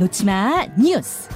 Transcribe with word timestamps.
놓치마 0.00 0.66
뉴스. 0.78 1.28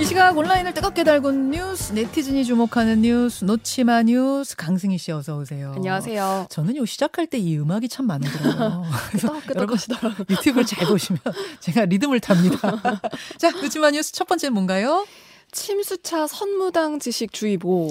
이 0.00 0.04
시각 0.06 0.34
온라인을 0.38 0.72
뜨겁게 0.72 1.04
달군 1.04 1.50
뉴스, 1.50 1.92
네티즌이 1.92 2.46
주목하는 2.46 3.02
뉴스, 3.02 3.44
놓치마 3.44 4.04
뉴스, 4.04 4.56
강승희 4.56 4.96
씨 4.96 5.12
어서 5.12 5.36
오세요. 5.36 5.72
안녕하세요. 5.76 6.46
저는 6.48 6.76
요 6.76 6.86
시작할 6.86 7.26
때 7.26 7.36
이 7.38 7.58
음악이 7.58 7.90
참. 7.90 8.08
그래서 9.10 9.28
여러분 9.28 9.42
끄덕끄덕하시더라고요. 9.42 10.24
유튜브를 10.30 10.64
잘 10.66 10.88
보시면 10.88 11.20
제가 11.60 11.84
리듬을 11.84 12.20
탑니다. 12.20 12.80
자, 13.36 13.50
놓치마 13.50 13.90
뉴스 13.90 14.10
첫 14.12 14.26
번째는 14.26 14.54
뭔가요? 14.54 15.06
침수차 15.52 16.26
선무당 16.26 17.00
지식주의보. 17.00 17.88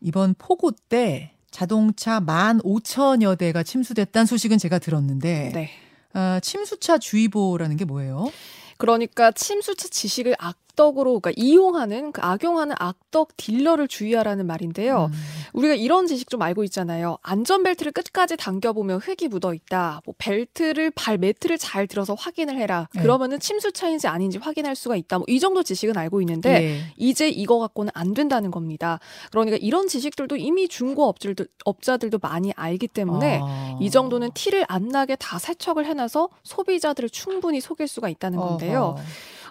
이번 0.00 0.34
폭우 0.38 0.72
때 0.88 1.34
자동차 1.52 2.18
15,000여 2.18 3.38
대가 3.38 3.62
침수됐다는 3.62 4.26
소식은 4.26 4.58
제가 4.58 4.80
들었는데 4.80 5.52
네. 5.54 5.70
아, 6.12 6.40
침수차 6.42 6.98
주의보라는 6.98 7.76
게 7.76 7.84
뭐예요? 7.84 8.32
그러니까 8.78 9.30
침수차 9.30 9.88
지식을 9.88 10.36
악 10.38 10.56
덕으로 10.80 11.20
그러니까 11.20 11.32
이용하는 11.36 12.12
그 12.12 12.22
악용하는 12.22 12.74
악덕 12.78 13.36
딜러를 13.36 13.86
주의하라는 13.86 14.46
말인데요. 14.46 15.10
음. 15.12 15.18
우리가 15.52 15.74
이런 15.74 16.06
지식 16.06 16.30
좀 16.30 16.40
알고 16.40 16.64
있잖아요. 16.64 17.18
안전벨트를 17.22 17.92
끝까지 17.92 18.36
당겨 18.36 18.72
보면 18.72 18.98
흙이 18.98 19.28
묻어 19.28 19.52
있다. 19.52 20.00
뭐 20.06 20.14
벨트를 20.16 20.90
발 20.90 21.18
매트를 21.18 21.58
잘 21.58 21.86
들어서 21.86 22.14
확인을 22.14 22.56
해라. 22.56 22.88
네. 22.94 23.02
그러면은 23.02 23.40
침수차인지 23.40 24.06
아닌지 24.06 24.38
확인할 24.38 24.74
수가 24.74 24.96
있다. 24.96 25.18
뭐 25.18 25.26
이 25.28 25.38
정도 25.38 25.62
지식은 25.62 25.96
알고 25.96 26.20
있는데 26.22 26.50
예. 26.50 26.80
이제 26.96 27.28
이거 27.28 27.58
갖고는 27.58 27.90
안 27.94 28.14
된다는 28.14 28.50
겁니다. 28.50 28.98
그러니까 29.30 29.58
이런 29.60 29.86
지식들도 29.86 30.36
이미 30.36 30.66
중고 30.66 31.08
업자들도, 31.08 31.44
업자들도 31.64 32.18
많이 32.20 32.52
알기 32.56 32.88
때문에 32.88 33.40
아. 33.42 33.78
이 33.80 33.90
정도는 33.90 34.30
티를 34.34 34.64
안 34.68 34.88
나게 34.88 35.14
다 35.16 35.38
세척을 35.38 35.86
해놔서 35.86 36.28
소비자들을 36.42 37.10
충분히 37.10 37.60
속일 37.60 37.86
수가 37.86 38.08
있다는 38.08 38.38
건데요. 38.38 38.96
어허. 38.96 39.02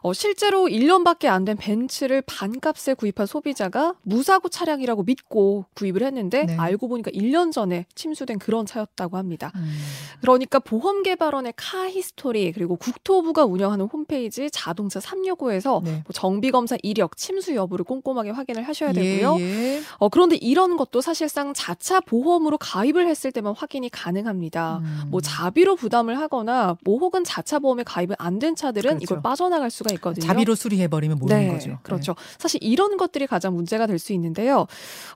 어, 0.02 0.14
실제로 0.14 0.66
1년밖에 0.68 1.26
안 1.28 1.46
된 1.46 1.58
벤츠를 1.58 2.22
반값에 2.26 2.94
구입한 2.96 3.26
소비자가 3.26 3.96
무사고 4.04 4.50
차량이라고 4.50 5.04
믿고 5.04 5.66
구입을 5.74 6.04
했는데 6.04 6.46
네. 6.46 6.58
알고 6.58 6.88
보니까 6.90 7.10
1년 7.12 7.52
전에 7.52 7.86
침수된 7.96 8.40
그런 8.40 8.66
차였다고 8.66 9.18
합니다. 9.18 9.52
음. 9.56 9.78
그러니까 10.22 10.60
보험개발원의 10.60 11.54
카히스토리 11.56 12.52
그리고 12.52 12.76
국토부가 12.76 13.46
운영하는 13.46 13.86
홈페이지 13.86 14.50
자동차 14.52 15.00
365에서 15.00 15.82
네. 15.84 15.92
뭐 15.92 16.04
정비검사 16.14 16.78
이력, 16.84 17.16
침수 17.18 17.56
여부를 17.56 17.86
꼼꼼하게 17.86 18.32
확인을 18.32 18.68
하셔야 18.68 18.92
되고요. 18.92 19.38
예, 19.40 19.44
예. 19.78 19.82
어, 19.98 20.10
그런데 20.10 20.36
이런 20.36 20.76
것도 20.78 21.02
사실상 21.02 21.54
자차 21.54 22.00
보험으로 22.02 22.58
가입을 22.58 23.08
했을 23.08 23.32
때만 23.32 23.56
확인이 23.56 23.90
가능합니다. 23.90 24.80
음. 24.84 25.02
뭐 25.10 25.22
자비로 25.22 25.76
부담을 25.78 26.20
하거나 26.20 26.76
뭐 26.84 26.98
혹은 27.00 27.24
자차 27.24 27.60
보험에 27.60 27.84
가입이 27.84 28.14
안 28.18 28.40
된 28.40 28.56
차들은 28.56 28.90
그렇죠. 29.00 29.04
이걸 29.04 29.22
빠져나갈 29.22 29.70
수가 29.70 29.89
있거든요. 29.96 30.26
자비로 30.26 30.56
수리해버리면 30.56 31.20
모르는 31.20 31.48
네, 31.48 31.54
거죠. 31.54 31.78
그렇죠. 31.84 32.16
사실 32.40 32.60
이런 32.64 32.98
것들이 32.98 33.28
가장 33.28 33.54
문제가 33.54 33.86
될 33.86 34.00
수 34.00 34.14
있는데요. 34.14 34.66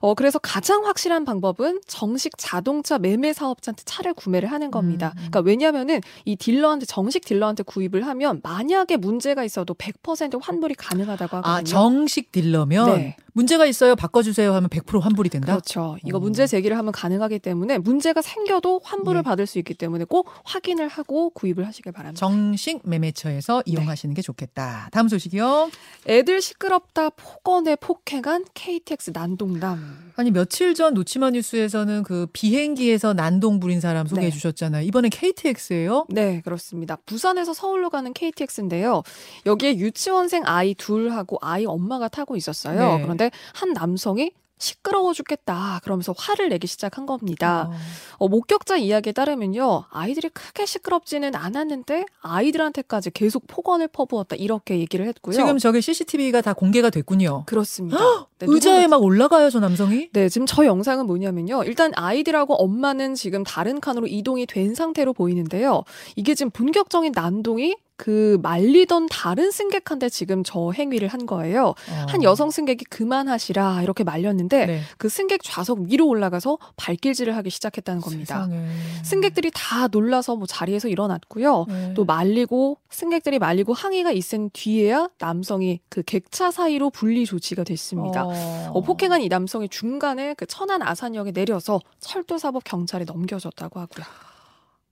어, 0.00 0.14
그래서 0.14 0.38
가장 0.38 0.84
확실한 0.86 1.24
방법은 1.24 1.80
정식 1.86 2.32
자동차 2.36 2.98
매매 2.98 3.32
사업자한테 3.32 3.82
차를 3.84 4.14
구매를 4.14 4.52
하는 4.52 4.70
겁니다. 4.70 5.08
음, 5.08 5.18
음. 5.18 5.30
그러니까 5.30 5.40
왜냐하면은 5.40 6.00
이 6.24 6.36
딜러한테 6.36 6.86
정식 6.86 7.24
딜러한테 7.24 7.64
구입을 7.64 8.06
하면 8.06 8.40
만약에 8.42 8.96
문제가 8.98 9.42
있어도 9.42 9.74
100% 9.74 10.38
환불이 10.40 10.74
가능하다고 10.74 11.36
하거든요. 11.38 11.56
아 11.56 11.62
정식 11.64 12.30
딜러면 12.30 12.96
네. 12.96 13.16
문제가 13.34 13.66
있어요 13.66 13.96
바꿔주세요 13.96 14.54
하면 14.54 14.68
100% 14.70 15.00
환불이 15.00 15.28
된다. 15.28 15.52
그렇죠. 15.52 15.96
이거 16.04 16.18
어. 16.18 16.20
문제 16.20 16.46
제기를 16.46 16.78
하면 16.78 16.92
가능하기 16.92 17.40
때문에 17.40 17.78
문제가 17.78 18.22
생겨도 18.22 18.80
환불을 18.84 19.18
예. 19.18 19.22
받을 19.22 19.46
수 19.46 19.58
있기 19.58 19.74
때문에 19.74 20.04
꼭 20.04 20.28
확인을 20.44 20.86
하고 20.88 21.30
구입을 21.30 21.66
하시길 21.66 21.92
바랍니다. 21.92 22.18
정식 22.18 22.80
매매처에서 22.88 23.62
네. 23.66 23.72
이용하시는 23.72 24.14
게 24.14 24.22
좋겠다. 24.22 24.88
다음 24.92 25.08
소식이요. 25.08 25.70
애들 26.06 26.40
시끄럽다 26.40 27.10
폭언에 27.10 27.76
폭행한 27.76 28.44
KTX 28.54 29.10
난동담. 29.12 30.12
아니 30.16 30.30
며칠 30.30 30.74
전 30.74 30.94
노치마 30.94 31.30
뉴스에서는 31.30 32.04
그 32.04 32.28
비행기에서 32.32 33.14
난동 33.14 33.58
부린 33.58 33.80
사람 33.80 34.06
소개해 34.06 34.28
네. 34.28 34.32
주셨잖아요. 34.32 34.86
이번엔 34.86 35.10
KTX예요. 35.10 36.06
네, 36.08 36.40
그렇습니다. 36.42 36.96
부산에서 37.04 37.52
서울로 37.52 37.90
가는 37.90 38.12
KTX인데요. 38.12 39.02
여기에 39.44 39.78
유치원생 39.78 40.42
아이 40.46 40.74
둘하고 40.74 41.38
아이 41.40 41.66
엄마가 41.66 42.06
타고 42.06 42.36
있었어요. 42.36 42.98
네. 42.98 43.02
그런데 43.02 43.23
한 43.54 43.72
남성이 43.72 44.32
시끄러워 44.58 45.12
죽겠다. 45.12 45.80
그러면서 45.82 46.14
화를 46.16 46.48
내기 46.48 46.66
시작한 46.66 47.06
겁니다. 47.06 47.68
어. 47.70 47.74
어, 48.18 48.28
목격자 48.28 48.76
이야기에 48.76 49.12
따르면요. 49.12 49.84
아이들이 49.90 50.28
크게 50.28 50.64
시끄럽지는 50.64 51.34
않았는데 51.34 52.06
아이들한테까지 52.22 53.10
계속 53.10 53.46
폭언을 53.46 53.88
퍼부었다. 53.88 54.36
이렇게 54.36 54.78
얘기를 54.78 55.06
했고요. 55.08 55.34
지금 55.34 55.58
저게 55.58 55.80
CCTV가 55.80 56.40
다 56.40 56.52
공개가 56.54 56.90
됐군요. 56.90 57.44
그렇습니다. 57.46 57.98
네, 58.46 58.54
의자에 58.54 58.86
막 58.86 59.02
올라가요, 59.02 59.50
저 59.50 59.60
남성이. 59.60 60.08
네, 60.12 60.28
지금 60.28 60.46
저 60.46 60.64
영상은 60.64 61.06
뭐냐면요. 61.06 61.64
일단 61.64 61.92
아이들하고 61.94 62.54
엄마는 62.54 63.14
지금 63.14 63.44
다른 63.44 63.80
칸으로 63.80 64.06
이동이 64.06 64.46
된 64.46 64.74
상태로 64.74 65.12
보이는데요. 65.12 65.84
이게 66.16 66.34
지금 66.34 66.50
본격적인 66.50 67.12
난동이 67.14 67.74
그 67.96 68.38
말리던 68.42 69.06
다른 69.06 69.50
승객한테 69.50 70.08
지금 70.08 70.42
저 70.44 70.72
행위를 70.72 71.08
한 71.08 71.26
거예요. 71.26 71.68
어. 71.68 72.06
한 72.08 72.22
여성 72.24 72.50
승객이 72.50 72.86
그만하시라 72.86 73.82
이렇게 73.82 74.02
말렸는데 74.02 74.66
네. 74.66 74.80
그 74.98 75.08
승객 75.08 75.42
좌석 75.44 75.78
위로 75.88 76.08
올라가서 76.08 76.58
발길질을 76.76 77.36
하기 77.36 77.50
시작했다는 77.50 78.00
겁니다. 78.00 78.46
세상에. 78.46 78.66
승객들이 79.04 79.50
다 79.54 79.86
놀라서 79.86 80.34
뭐 80.34 80.46
자리에서 80.46 80.88
일어났고요. 80.88 81.66
네. 81.68 81.94
또 81.94 82.04
말리고 82.04 82.78
승객들이 82.90 83.38
말리고 83.38 83.72
항의가 83.74 84.10
있은 84.10 84.50
뒤에야 84.52 85.08
남성이 85.18 85.80
그 85.88 86.02
객차 86.02 86.50
사이로 86.50 86.90
분리 86.90 87.24
조치가 87.24 87.62
됐습니다. 87.62 88.26
어. 88.26 88.33
어, 88.72 88.80
폭행한 88.80 89.20
이 89.22 89.28
남성이 89.28 89.68
중간에 89.68 90.34
그 90.34 90.46
천안 90.46 90.82
아산역에 90.82 91.32
내려서 91.32 91.80
철도사법 92.00 92.64
경찰에 92.64 93.04
넘겨졌다고 93.04 93.80
하고요. 93.80 94.04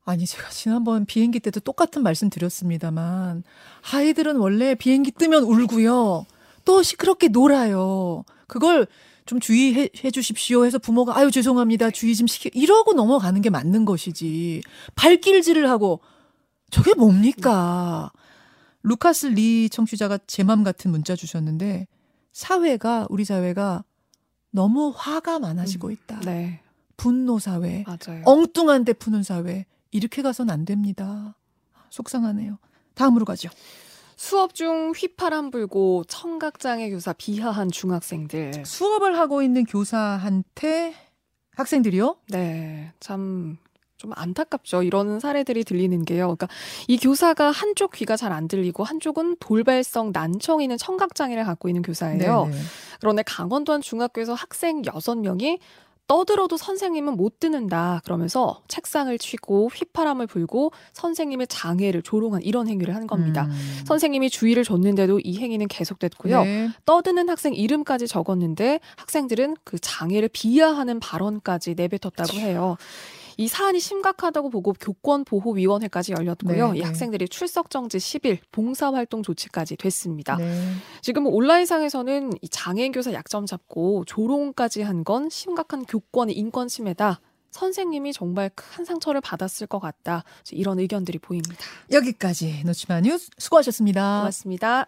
아니 0.05 0.27
제가 0.27 0.49
지난번 0.51 1.07
비행기 1.07 1.39
때도 1.41 1.61
똑같은 1.61 2.03
말씀 2.03 2.29
드렸습니다만 2.29 3.45
아이들은 3.93 4.37
원래 4.37 4.75
비행기 4.75 5.13
뜨면 5.13 5.45
울고요. 5.45 6.27
또 6.65 6.83
시끄럽게 6.83 7.29
놀아요. 7.29 8.25
그걸 8.49 8.87
좀 9.27 9.39
주의해 9.39 9.89
해 10.05 10.11
주십시오 10.11 10.65
해서 10.67 10.79
부모가 10.79 11.17
아유 11.17 11.31
죄송합니다. 11.31 11.91
주의 11.91 12.15
좀 12.17 12.27
시키 12.27 12.51
이러고 12.53 12.95
넘어가는 12.95 13.41
게 13.41 13.51
맞는 13.51 13.85
것이지. 13.85 14.63
발길질을 14.97 15.71
하고 15.71 16.01
저게 16.71 16.95
뭡니까? 16.95 18.11
루카스 18.83 19.27
리 19.27 19.69
청취자가 19.71 20.19
제 20.27 20.43
맘 20.43 20.65
같은 20.65 20.91
문자 20.91 21.15
주셨는데 21.15 21.87
사회가 22.33 23.07
우리 23.11 23.25
사회가 23.25 23.85
너무 24.51 24.93
화가 24.95 25.39
많아지고 25.39 25.91
있다. 25.91 26.21
네, 26.21 26.61
분노 26.97 27.39
사회. 27.39 27.85
맞아요. 27.87 28.23
엉뚱한 28.25 28.85
데 28.85 28.93
푸는 28.93 29.23
사회 29.23 29.67
이렇게 29.91 30.23
가선 30.23 30.51
안 30.51 30.65
됩니다. 30.65 31.37
속상하네요. 31.91 32.59
다음으로 32.95 33.25
가죠. 33.25 33.49
수업 34.17 34.55
중 34.55 34.93
휘파람 34.97 35.51
불고 35.51 36.05
청각장애 36.05 36.91
교사 36.91 37.13
비하한 37.13 37.71
중학생들. 37.71 38.65
수업을 38.65 39.19
하고 39.19 39.43
있는 39.43 39.65
교사한테 39.65 40.95
학생들이요? 41.57 42.17
네, 42.29 42.93
참. 43.01 43.59
좀 44.03 44.11
안타깝죠. 44.17 44.83
이런 44.83 45.21
사례들이 45.21 45.63
들리는 45.63 46.05
게요. 46.05 46.25
그러니까 46.25 46.49
이 46.89 46.99
교사가 46.99 47.53
한쪽 47.53 47.93
귀가 47.93 48.17
잘 48.17 48.33
안 48.33 48.49
들리고 48.49 48.83
한쪽은 48.83 49.37
돌발성 49.41 50.11
난청이 50.15 50.65
있는 50.65 50.79
청각 50.79 51.15
장애를 51.15 51.45
갖고 51.45 51.69
있는 51.69 51.83
교사예요. 51.83 52.47
네네. 52.47 52.57
그런데 52.99 53.23
강원도 53.23 53.75
한 53.75 53.83
중학교에서 53.83 54.33
학생 54.33 54.81
6명이 54.81 55.59
떠들어도 56.09 56.57
선생님은 56.57 57.17
못 57.17 57.39
듣는다. 57.41 58.01
그러면서 58.05 58.63
책상을 58.69 59.17
치고 59.19 59.71
휘파람을 59.73 60.27
불고 60.27 60.73
선생님의 60.95 61.47
장애를 61.49 62.03
조롱한 62.03 62.43
이런 62.43 62.69
행위를 62.69 62.95
한 62.95 63.07
겁니다. 63.07 63.45
음. 63.45 63.83
선생님이 63.87 64.29
주의를 64.31 64.65
줬는데도 64.65 65.21
이 65.23 65.39
행위는 65.39 65.69
계속됐고요. 65.69 66.43
네. 66.45 66.71
떠드는 66.87 67.29
학생 67.29 67.55
이름까지 67.55 68.09
적었는데 68.09 68.81
학생들은 68.97 69.57
그 69.65 69.79
장애를 69.79 70.29
비하하는 70.33 71.01
발언까지 71.01 71.75
내뱉었다고 71.77 72.37
해요. 72.39 72.77
이 73.37 73.49
사안이 73.49 73.79
심각하다고 73.79 74.51
보고 74.51 74.73
교권 74.73 75.25
보호 75.25 75.53
위원회까지 75.53 76.13
열렸고요. 76.13 76.73
네, 76.73 76.79
이 76.79 76.81
네. 76.81 76.87
학생들이 76.87 77.29
출석 77.29 77.69
정지 77.71 77.99
10일, 77.99 78.39
봉사 78.51 78.93
활동 78.93 79.23
조치까지 79.23 79.77
됐습니다. 79.77 80.37
네. 80.37 80.73
지금 81.03 81.27
온라인상에서는 81.27 82.33
이 82.41 82.49
장애인 82.49 82.93
교사 82.93 83.13
약점 83.13 83.45
잡고 83.47 84.05
조롱까지 84.07 84.81
한 84.83 85.03
건 85.05 85.29
심각한 85.31 85.85
교권의 85.85 86.37
인권 86.37 86.69
침해다. 86.69 87.21
선생님이 87.51 88.13
정말 88.13 88.51
큰 88.55 88.85
상처를 88.85 89.21
받았을 89.21 89.67
것 89.67 89.81
같다. 89.81 90.23
이런 90.53 90.79
의견들이 90.79 91.19
보입니다. 91.19 91.57
여기까지 91.91 92.63
노치마 92.65 93.01
뉴스 93.01 93.29
수고하셨습니다. 93.37 94.19
고맙습니다. 94.21 94.87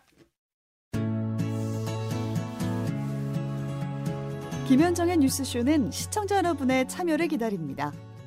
김현정의 4.69 5.19
뉴스쇼는 5.19 5.91
시청자 5.91 6.37
여러분의 6.39 6.89
참여를 6.89 7.29
기다립니다. 7.29 7.93